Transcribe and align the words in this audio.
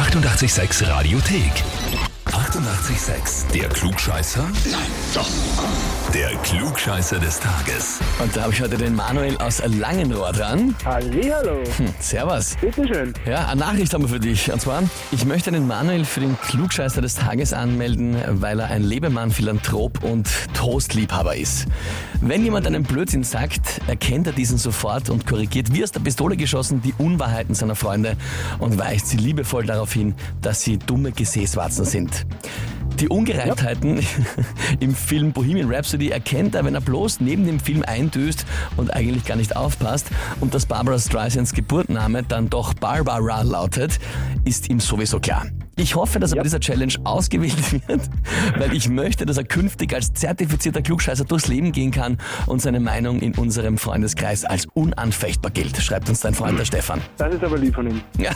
886 0.00 0.80
Radiothek. 0.88 2.09
88,6. 2.32 3.52
Der 3.52 3.68
Klugscheißer? 3.68 4.42
Nein, 4.70 4.80
doch. 5.14 5.28
Der 6.14 6.30
Klugscheißer 6.42 7.18
des 7.18 7.40
Tages. 7.40 7.98
Und 8.20 8.34
da 8.36 8.42
habe 8.42 8.52
ich 8.52 8.60
heute 8.60 8.76
den 8.76 8.94
Manuel 8.94 9.36
aus 9.38 9.62
Langenrohr 9.64 10.32
dran. 10.32 10.74
Hallihallo. 10.84 11.64
Hm, 11.76 11.94
servus. 11.98 12.56
Bitteschön. 12.60 13.14
Ja, 13.26 13.46
eine 13.48 13.60
Nachricht 13.60 13.92
haben 13.94 14.02
wir 14.02 14.08
für 14.08 14.20
dich. 14.20 14.52
Und 14.52 14.60
zwar, 14.60 14.82
ich 15.10 15.24
möchte 15.24 15.50
den 15.50 15.66
Manuel 15.66 16.04
für 16.04 16.20
den 16.20 16.38
Klugscheißer 16.40 17.00
des 17.00 17.16
Tages 17.16 17.52
anmelden, 17.52 18.16
weil 18.28 18.60
er 18.60 18.68
ein 18.68 18.82
Lebemann, 18.82 19.30
Philanthrop 19.30 20.02
und 20.04 20.28
Toastliebhaber 20.54 21.36
ist. 21.36 21.66
Wenn 22.20 22.44
jemand 22.44 22.66
einen 22.66 22.82
Blödsinn 22.82 23.24
sagt, 23.24 23.80
erkennt 23.86 24.26
er 24.26 24.32
diesen 24.32 24.58
sofort 24.58 25.10
und 25.10 25.26
korrigiert 25.26 25.72
wie 25.72 25.82
aus 25.82 25.90
der 25.90 26.00
Pistole 26.00 26.36
geschossen 26.36 26.82
die 26.82 26.94
Unwahrheiten 26.98 27.54
seiner 27.54 27.76
Freunde 27.76 28.16
und 28.58 28.78
weist 28.78 29.08
sie 29.08 29.16
liebevoll 29.16 29.64
darauf 29.64 29.92
hin, 29.92 30.14
dass 30.42 30.62
sie 30.62 30.78
dumme 30.78 31.12
Gesäßwarzen 31.12 31.84
sind. 31.84 32.19
Die 32.98 33.08
Ungereimtheiten 33.08 34.00
im 34.80 34.94
Film 34.94 35.32
Bohemian 35.32 35.72
Rhapsody 35.72 36.10
erkennt 36.10 36.54
er, 36.54 36.64
wenn 36.64 36.74
er 36.74 36.82
bloß 36.82 37.20
neben 37.20 37.46
dem 37.46 37.58
Film 37.58 37.82
eindöst 37.86 38.44
und 38.76 38.94
eigentlich 38.94 39.24
gar 39.24 39.36
nicht 39.36 39.56
aufpasst 39.56 40.08
und 40.40 40.54
dass 40.54 40.66
Barbara 40.66 40.98
Streisands 40.98 41.54
Geburtname 41.54 42.22
dann 42.22 42.50
doch 42.50 42.74
Barbara 42.74 43.42
lautet, 43.42 43.98
ist 44.44 44.68
ihm 44.68 44.80
sowieso 44.80 45.18
klar. 45.18 45.46
Ich 45.80 45.94
hoffe, 45.94 46.20
dass 46.20 46.32
er 46.32 46.36
bei 46.36 46.42
dieser 46.42 46.60
Challenge 46.60 46.92
ausgewählt 47.04 47.72
wird, 47.88 48.02
weil 48.58 48.74
ich 48.74 48.90
möchte, 48.90 49.24
dass 49.24 49.38
er 49.38 49.44
künftig 49.44 49.94
als 49.94 50.12
zertifizierter 50.12 50.82
Klugscheißer 50.82 51.24
durchs 51.24 51.48
Leben 51.48 51.72
gehen 51.72 51.90
kann 51.90 52.18
und 52.44 52.60
seine 52.60 52.80
Meinung 52.80 53.20
in 53.20 53.34
unserem 53.34 53.78
Freundeskreis 53.78 54.44
als 54.44 54.66
unanfechtbar 54.74 55.50
gilt, 55.50 55.78
schreibt 55.78 56.10
uns 56.10 56.20
dein 56.20 56.34
Freund 56.34 56.58
der 56.58 56.66
Stefan. 56.66 57.00
Das 57.16 57.34
ist 57.34 57.42
aber 57.42 57.56
lieb 57.56 57.74
von 57.74 57.90
ihm. 57.90 58.02
Ja. 58.18 58.32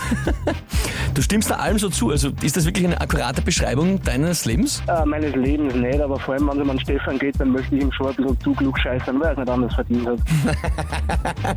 Du 1.12 1.20
stimmst 1.20 1.50
da 1.50 1.56
allem 1.56 1.78
so 1.78 1.90
zu, 1.90 2.10
also 2.10 2.30
ist 2.42 2.56
das 2.56 2.64
wirklich 2.64 2.86
eine 2.86 2.98
akkurate 2.98 3.42
Beschreibung 3.42 4.02
deines 4.02 4.46
Lebens? 4.46 4.82
Äh, 4.88 5.04
meines 5.04 5.34
Lebens 5.36 5.74
nicht, 5.74 6.00
aber 6.00 6.18
vor 6.18 6.34
allem, 6.34 6.48
wenn 6.48 6.62
es 6.62 6.68
um 6.68 6.80
Stefan 6.80 7.18
geht, 7.18 7.38
dann 7.38 7.50
möchte 7.50 7.76
ich 7.76 7.82
ihm 7.82 7.92
schon 7.92 8.08
ein 8.08 8.16
bisschen 8.16 8.40
zu 8.40 8.52
klug 8.54 8.78
scheißern, 8.80 9.20
weil 9.20 9.26
er 9.26 9.32
es 9.32 9.38
nicht 9.38 9.50
anders 9.50 9.74
verdient 9.74 10.08
hat. 10.08 10.18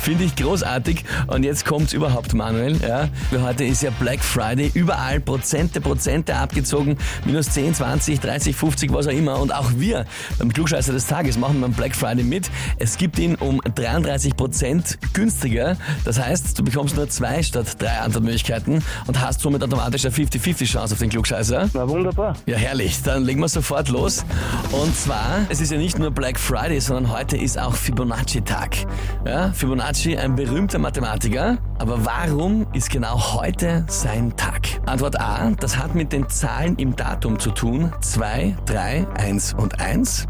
Finde 0.00 0.24
ich 0.24 0.34
großartig. 0.34 1.04
Und 1.26 1.44
jetzt 1.44 1.66
kommt's 1.66 1.92
überhaupt, 1.92 2.32
Manuel. 2.32 2.76
Ja. 2.78 3.08
Heute 3.42 3.64
ist 3.64 3.82
ja 3.82 3.90
Black 4.00 4.20
Friday, 4.20 4.70
überall 4.74 5.17
Prozente, 5.20 5.80
Prozente 5.80 6.36
abgezogen, 6.36 6.96
minus 7.24 7.50
10, 7.50 7.74
20, 7.74 8.20
30, 8.20 8.56
50, 8.56 8.92
was 8.92 9.06
auch 9.06 9.12
immer. 9.12 9.40
Und 9.40 9.54
auch 9.54 9.70
wir 9.76 10.04
beim 10.38 10.52
Klugscheißer 10.52 10.92
des 10.92 11.06
Tages 11.06 11.38
machen 11.38 11.60
beim 11.60 11.72
Black 11.72 11.94
Friday 11.94 12.24
mit. 12.24 12.50
Es 12.78 12.96
gibt 12.96 13.18
ihn 13.18 13.34
um 13.36 13.60
33 13.60 14.36
Prozent 14.36 14.98
günstiger. 15.12 15.76
Das 16.04 16.18
heißt, 16.18 16.58
du 16.58 16.64
bekommst 16.64 16.96
nur 16.96 17.08
zwei 17.08 17.42
statt 17.42 17.80
drei 17.80 18.00
Antwortmöglichkeiten 18.00 18.82
und 19.06 19.20
hast 19.20 19.40
somit 19.40 19.62
automatisch 19.62 20.04
eine 20.04 20.14
50-50 20.14 20.64
Chance 20.64 20.94
auf 20.94 20.98
den 20.98 21.10
Klugscheißer. 21.10 21.70
Na 21.72 21.88
wunderbar. 21.88 22.34
Ja, 22.46 22.56
herrlich. 22.56 23.02
Dann 23.02 23.24
legen 23.24 23.40
wir 23.40 23.48
sofort 23.48 23.88
los. 23.88 24.24
Und 24.72 24.96
zwar, 24.96 25.46
es 25.48 25.60
ist 25.60 25.72
ja 25.72 25.78
nicht 25.78 25.98
nur 25.98 26.10
Black 26.10 26.38
Friday, 26.38 26.80
sondern 26.80 27.12
heute 27.12 27.36
ist 27.36 27.58
auch 27.58 27.74
Fibonacci-Tag. 27.74 28.86
Ja, 29.24 29.52
Fibonacci, 29.52 30.16
ein 30.16 30.34
berühmter 30.36 30.78
Mathematiker. 30.78 31.58
Aber 31.78 32.04
warum 32.04 32.66
ist 32.72 32.90
genau 32.90 33.34
heute 33.34 33.84
sein 33.88 34.36
Tag? 34.36 34.77
Antwort 34.88 35.20
A, 35.20 35.50
das 35.60 35.76
hat 35.76 35.94
mit 35.94 36.12
den 36.12 36.28
Zahlen 36.28 36.76
im 36.76 36.96
Datum 36.96 37.38
zu 37.38 37.50
tun. 37.50 37.92
2, 38.00 38.56
3, 38.66 39.06
1 39.14 39.54
und 39.54 39.80
1. 39.80 40.26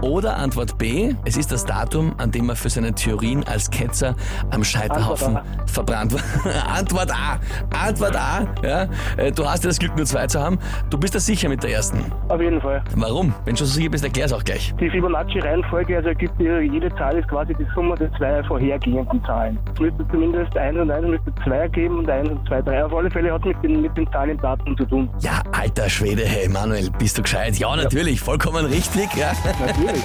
Oder 0.00 0.36
Antwort 0.36 0.78
B, 0.78 1.14
es 1.24 1.36
ist 1.36 1.52
das 1.52 1.64
Datum, 1.64 2.14
an 2.18 2.30
dem 2.30 2.48
er 2.48 2.56
für 2.56 2.70
seine 2.70 2.92
Theorien 2.92 3.44
als 3.44 3.70
Ketzer 3.70 4.14
am 4.50 4.64
Scheiterhaufen 4.64 5.38
verbrannt 5.66 6.12
war. 6.12 6.20
Antwort 6.76 7.10
A. 7.12 7.38
Antwort 7.86 8.16
A. 8.16 8.46
Ja, 8.62 8.88
Äh, 9.16 9.30
du 9.32 9.46
hast 9.48 9.62
ja 9.64 9.70
das 9.70 9.78
Glück, 9.78 9.96
nur 9.96 10.06
zwei 10.06 10.26
zu 10.26 10.40
haben. 10.40 10.58
Du 10.90 10.98
bist 10.98 11.14
da 11.14 11.20
sicher 11.20 11.48
mit 11.48 11.62
der 11.62 11.70
ersten. 11.72 12.00
Auf 12.28 12.40
jeden 12.40 12.60
Fall. 12.60 12.82
Warum? 12.96 13.34
Wenn 13.44 13.54
du 13.54 13.58
schon 13.58 13.66
so 13.68 13.74
sicher 13.74 13.90
bist, 13.90 14.04
erklär's 14.04 14.32
auch 14.32 14.42
gleich. 14.44 14.74
Die 14.80 14.90
Fibonacci-Reihenfolge, 14.90 15.96
also 15.96 16.10
gibt 16.14 16.38
dir 16.40 16.60
jede 16.62 16.94
Zahl 16.96 17.16
ist 17.18 17.28
quasi 17.28 17.54
die 17.54 17.66
Summe 17.74 17.94
der 17.96 18.12
zwei 18.14 18.42
vorhergehenden 18.44 19.22
Zahlen. 19.24 19.58
Es 19.74 19.80
müsste 19.80 20.06
zumindest 20.10 20.56
1 20.56 20.78
und 20.78 20.90
1 20.90 21.06
müsste 21.06 21.32
2 21.44 21.68
geben 21.68 21.98
und 22.00 22.10
1 22.10 22.28
und 22.28 22.48
2, 22.48 22.62
3. 22.62 22.84
Auf 22.84 22.94
alle 22.94 23.10
Fälle 23.10 23.32
hat 23.32 23.40
es 23.40 23.46
mit 23.46 23.62
den, 23.62 23.82
mit 23.82 23.96
den 23.96 24.10
Zahlen 24.12 24.38
Datum 24.38 24.76
zu 24.76 24.84
tun. 24.86 25.08
Ja, 25.20 25.42
alter 25.52 25.88
Schwede, 25.88 26.22
hey 26.24 26.48
Manuel, 26.48 26.90
bist 26.98 27.18
du 27.18 27.22
gescheit? 27.22 27.56
Ja, 27.58 27.74
natürlich, 27.76 28.20
vollkommen 28.20 28.64
richtig. 28.66 29.08
Ja. 29.16 29.32
Natürlich. 29.60 30.02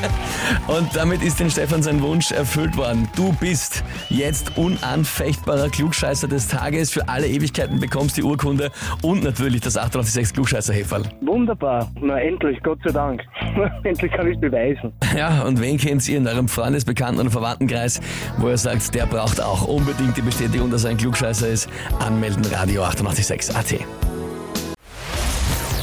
Und 0.67 0.95
damit 0.95 1.21
ist 1.21 1.39
den 1.39 1.49
Stefan 1.49 1.81
sein 1.81 2.01
Wunsch 2.01 2.31
erfüllt 2.31 2.75
worden. 2.77 3.07
Du 3.15 3.33
bist 3.33 3.83
jetzt 4.09 4.57
unanfechtbarer 4.57 5.69
Klugscheißer 5.69 6.27
des 6.27 6.47
Tages. 6.47 6.91
Für 6.91 7.07
alle 7.07 7.27
Ewigkeiten 7.27 7.79
bekommst 7.79 8.17
die 8.17 8.23
Urkunde 8.23 8.71
und 9.01 9.23
natürlich 9.23 9.61
das 9.61 9.77
886 9.77 10.33
klugscheißer 10.33 10.73
-Häferl. 10.73 11.03
Wunderbar. 11.21 11.89
Na 12.01 12.19
endlich, 12.19 12.61
Gott 12.63 12.79
sei 12.83 12.91
Dank. 12.91 13.21
endlich 13.83 14.11
kann 14.11 14.27
ich 14.27 14.39
beweisen. 14.39 14.93
Ja, 15.15 15.43
und 15.43 15.61
wen 15.61 15.77
kennt 15.77 16.07
ihr 16.07 16.17
in 16.17 16.27
eurem 16.27 16.47
Freundes-, 16.47 16.85
Bekannten- 16.85 17.21
oder 17.21 17.31
Verwandtenkreis, 17.31 17.99
wo 18.37 18.49
ihr 18.49 18.57
sagt, 18.57 18.93
der 18.93 19.05
braucht 19.05 19.41
auch 19.41 19.67
unbedingt 19.67 20.17
die 20.17 20.21
Bestätigung, 20.21 20.69
dass 20.71 20.83
er 20.83 20.91
ein 20.91 20.97
Klugscheißer 20.97 21.47
ist? 21.47 21.69
Anmelden, 21.99 22.45
Radio 22.45 22.83
886 22.83 23.55
AT. 23.55 24.16